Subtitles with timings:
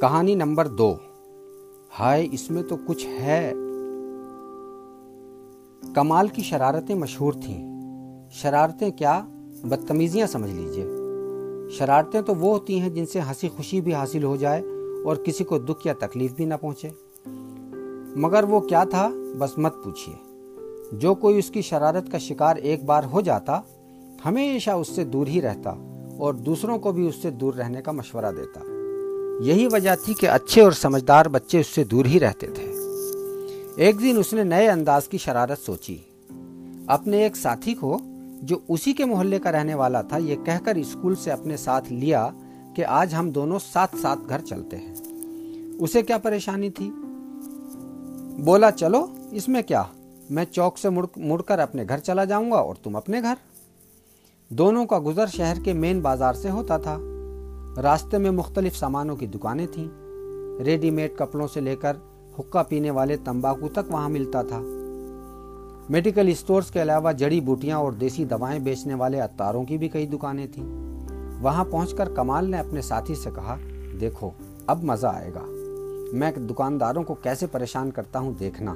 [0.00, 0.94] کہانی نمبر دو۔
[1.98, 3.52] ہائے، اس میں تو کچھ ہے۔
[5.94, 7.70] کمال کی شرارتیں مشہور تھیں۔
[8.30, 9.24] شرارتیں کیا؟
[9.64, 10.86] بدتمیزیاں سمجھ لیجیے۔
[11.70, 14.62] شرارتیں تو وہ ہوتی ہیں جن سے ہنسی خوشی بھی حاصل ہو جائے
[15.04, 16.88] اور کسی کو دکھ یا تکلیف بھی نہ پہنچے۔
[18.16, 20.14] مگر وہ کیا تھا؟ بس مت پوچھئے۔
[20.92, 23.60] جو کوئی اس کی شرارت کا شکار ایک بار ہو جاتا،
[24.24, 25.70] ہمیشہ اس سے دور ہی رہتا
[26.18, 28.79] اور دوسروں کو بھی اس سے دور رہنے کا مشورہ دیتا۔
[29.40, 32.74] یہی وجہ تھی کہ اچھے اور سمجھدار بچے اس سے دور ہی رہتے تھے۔
[33.76, 35.96] ایک دن اس نے نئے انداز کی شرارت سوچی۔
[36.86, 37.98] اپنے ایک ساتھی کو،
[38.42, 41.92] جو اسی کے محلے کا رہنے والا تھا، یہ کہہ کر اسکول سے اپنے ساتھ
[41.92, 42.28] لیا
[42.74, 44.94] کہ آج ہم دونوں ساتھ ساتھ گھر چلتے ہیں۔
[45.80, 46.90] اسے کیا پریشانی تھی؟
[48.42, 49.82] بولا، چلو، اس میں کیا؟
[50.30, 53.34] میں چوک سے مڑ کر اپنے گھر چلا جاؤں گا اور تم اپنے گھر؟
[54.48, 56.98] دونوں کا گزر شہر کے مین بازار سے ہوتا تھا۔
[57.76, 59.88] راستے میں مختلف سامانوں کی دکانیں تھیں۔
[60.64, 61.96] ریڈی میڈ کپڑوں سے لے کر
[62.38, 64.60] حکا پینے والے تمباکو تک وہاں ملتا تھا۔
[65.88, 70.06] میڈیکل اسٹورز کے علاوہ جڑی بوٹیاں اور دیسی دوائیں بیچنے والے اتاروں کی بھی کئی
[70.06, 70.66] دکانیں تھیں۔
[71.42, 73.56] وہاں پہنچ کر کمال نے اپنے ساتھی سے کہا،
[74.00, 74.30] دیکھو،
[74.66, 75.44] اب مزہ آئے گا۔
[76.12, 78.74] میں دکانداروں کو کیسے پریشان کرتا ہوں دیکھنا۔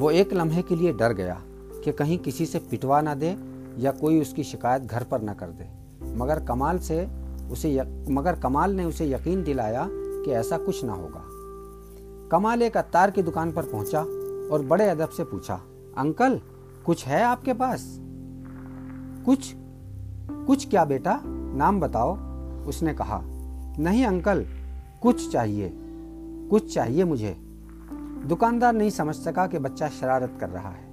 [0.00, 1.34] وہ ایک لمحے کے لیے ڈر گیا
[1.84, 3.34] کہ کہیں کسی سے پٹوا نہ دے
[3.76, 5.64] یا کوئی اس کی شکایت گھر پر نہ کر دے۔
[6.02, 7.04] مگر کمال سے
[7.50, 9.86] اسے مگر کمال نے اسے یقین دلایا
[10.24, 11.20] کہ ایسا کچھ نہ ہوگا۔
[12.28, 14.02] کمال ایک اتار کی دکان پر پہنچا
[14.50, 15.58] اور بڑے ادب سے پوچھا،
[15.96, 16.36] انکل،
[16.82, 18.00] کچھ ہے آپ کے پاس؟
[19.24, 19.54] کچھ
[20.46, 21.18] کچھ کیا بیٹا؟
[21.54, 22.14] نام بتاؤ؟
[22.66, 23.20] اس نے کہا،
[23.78, 24.42] نہیں انکل،
[25.00, 25.70] کچھ چاہیے
[26.50, 27.34] کچھ چاہیے مجھے۔
[28.30, 30.88] دکاندار نہیں سمجھ سکا کہ بچہ شرارت کر رہا ہے۔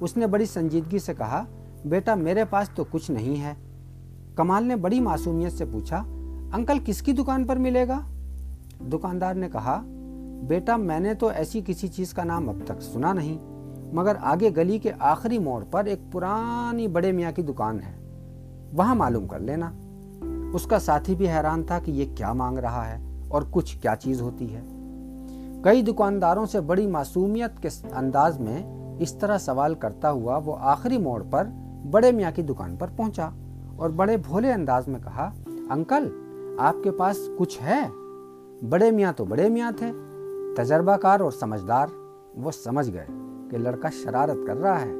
[0.00, 1.44] اس نے بڑی سنجیدگی سے کہا،
[1.84, 3.54] بیٹا، میرے پاس تو کچھ نہیں ہے
[4.38, 6.04] کمال نے بڑی معصومیت سے پوچھا،
[6.52, 8.00] انکل کس کی دکان پر ملے گا؟
[8.92, 9.82] دکاندار نے کہا،
[10.48, 13.38] بیٹا میں نے تو ایسی کسی چیز کا نام اب تک سنا نہیں،
[13.92, 17.92] مگر آگے گلی کے آخری موڑ پر ایک پرانی بڑے میاں کی دکان ہے،
[18.72, 19.70] وہاں معلوم کر لینا۔
[20.54, 22.98] اس کا ساتھی بھی حیران تھا کہ یہ کیا مانگ رہا ہے
[23.28, 24.60] اور کچھ کیا چیز ہوتی ہے۔
[25.64, 28.62] کئی دکانداروں سے بڑی معصومیت کے انداز میں
[28.98, 31.46] اس طرح سوال کرتا ہوا وہ آخری موڑ پر
[31.90, 33.30] بڑے میاں کی دکان پر پہنچا۔
[33.78, 35.30] اور بڑے بھولے انداز میں کہا،
[35.70, 36.08] انکل،
[36.58, 37.88] آپ کے پاس کچھ ہے؟
[38.68, 39.92] بڑے میاں تو بڑے میاں تھے.
[40.56, 41.86] تجربہ کار اور سمجھدار.
[42.34, 43.06] وہ سمجھ گئے
[43.50, 44.90] کہ لڑکا شرارت کر رہا ہے۔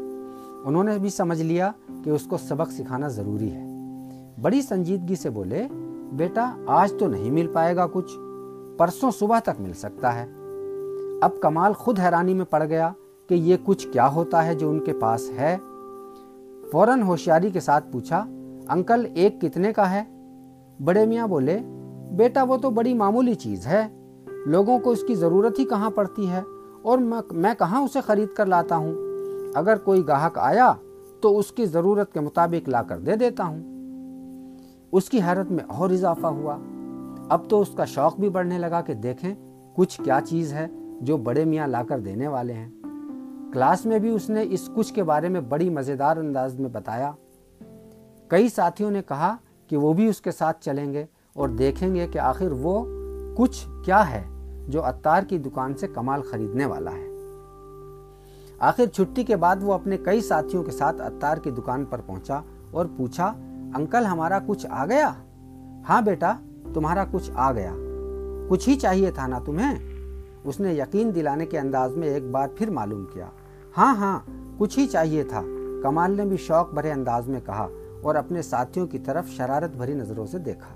[0.64, 1.70] انہوں نے بھی سمجھ لیا
[2.04, 3.66] کہ اس کو سبق سکھانا ضروری ہے۔
[4.40, 5.68] بڑی سنجیدگی سے بولے،
[6.12, 8.18] بیٹا، آج تو نہیں مل پائے گا کچھ،
[8.78, 10.26] پرسوں صبح تک مل سکتا ہے۔
[11.22, 12.92] اب کمال خود حیرانی میں پڑ گیا
[13.28, 15.56] کہ یہ کچھ کیا ہوتا ہے جو ان کے پاس ہے۔
[16.72, 18.26] فوراً ہوشیاری کے ساتھ پوچھا
[18.68, 20.04] انکل ایک کتنے کا ہے؟
[20.84, 21.58] بڑے میاں بولے،
[22.12, 23.88] بیٹا وہ تو بڑی معمولی چیز ہے۔
[24.46, 26.40] لوگوں کو اس کی ضرورت ہی کہاں پڑتی ہے؟
[26.82, 26.98] اور
[27.30, 28.94] میں کہاں اسے خرید کر لاتا ہوں؟
[29.54, 30.72] اگر کوئی گاہک آیا
[31.20, 33.62] تو اس کی ضرورت کے مطابق لا کر دے دیتا ہوں۔
[34.92, 36.56] اس کی حیرت میں اور اضافہ ہوا۔
[37.28, 39.34] اب تو اس کا شوق بھی بڑھنے لگا کہ دیکھیں
[39.74, 40.66] کچھ کیا چیز ہے
[41.00, 42.70] جو بڑے میاں لا کر دینے والے ہیں۔
[43.52, 47.12] کلاس میں بھی اس نے اس کچھ کے بارے میں بڑی مزیدار انداز میں بتایا۔
[48.28, 52.06] کئی ساتھیوں نے کہا کہ وہ بھی اس کے ساتھ چلیں گے اور دیکھیں گے
[52.06, 52.86] کہ آخر وہ
[53.36, 54.24] کچھ کیا ہے
[54.68, 57.08] جو اتار کی دکان سے کمال خریدنے والا ہے۔
[58.58, 62.40] آخر چھٹی کے بعد وہ اپنے کئی ساتھیوں کے ساتھ اتار کی دکان پر پہنچا
[62.70, 63.26] اور پوچھا،
[63.74, 65.12] انکل، ہمارا کچھ آ گیا؟
[65.88, 66.34] ہاں بیٹا،
[66.74, 67.74] تمہارا کچھ آ گیا۔
[68.48, 69.74] کچھ ہی چاہیے تھا نا تمہیں؟
[70.44, 73.26] اس نے یقین دلانے کے انداز میں ایک بار پھر معلوم کیا۔
[73.76, 74.18] ہاں ہاں
[74.58, 75.42] کچھ ہی چاہیے تھا۔
[75.82, 77.68] کمال نے بھی شوق بھرے انداز میں کہا۔
[78.02, 80.74] اور اپنے ساتھیوں کی طرف شرارت بھری نظروں سے دیکھا۔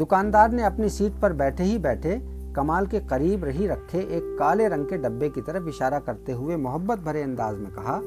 [0.00, 2.18] دکاندار نے اپنی سیٹ پر بیٹھے ہی بیٹھے
[2.52, 6.56] کمال کے قریب رہی رکھے ایک کالے رنگ کے ڈبے کی طرف اشارہ کرتے ہوئے
[6.56, 8.00] محبت بھرے انداز میں کہا،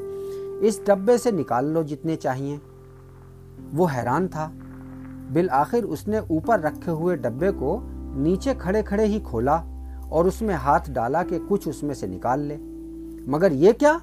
[0.62, 2.58] اس ڈبے سے نکال لو جتنے چاہیے۔
[3.74, 4.52] وہ حیران تھا۔
[5.34, 7.80] بالآخر اس نے اوپر رکھے ہوئے ڈبے کو
[8.16, 9.62] نیچے کھڑے کھڑے ہی کھولا
[10.10, 12.58] اور اس میں ہاتھ ڈالا کہ کچھ اس میں سے نکال لے۔
[13.28, 13.98] مگر یہ کیا؟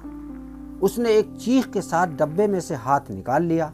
[0.81, 3.69] اس نے ایک چیخ کے ساتھ ڈبے میں سے ہاتھ نکال لیا۔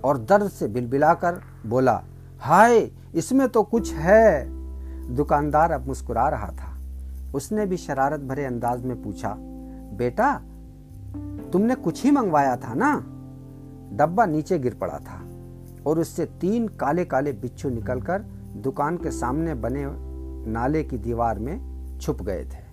[0.00, 1.34] اور درد سے بل بلا کر
[1.68, 2.00] بولا،
[2.46, 4.48] ہائے، اس میں تو کچھ ہے.
[5.18, 6.72] دکاندار اب مسکرا رہا تھا۔
[7.32, 9.36] اس نے بھی شرارت بھرے انداز میں پوچھا،
[9.96, 10.38] بیٹا،
[11.52, 13.00] تم نے کچھ ہی منگوایا تھا نا؟
[13.90, 15.18] ڈبا نیچے گر پڑا تھا
[15.82, 18.22] اور اس سے تین کالے کالے بچھو نکل کر
[18.54, 19.86] دکان کے سامنے بنے
[20.46, 21.58] نالے کی دیوار میں
[22.00, 22.67] چھپ گئے تھے۔